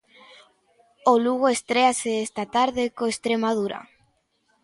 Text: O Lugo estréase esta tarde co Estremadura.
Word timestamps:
O 1.11 1.13
Lugo 1.25 1.47
estréase 1.55 2.11
esta 2.27 2.43
tarde 2.55 2.83
co 2.95 3.03
Estremadura. 3.13 3.79